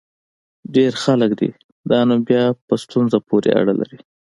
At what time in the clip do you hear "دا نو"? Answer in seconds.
1.89-2.15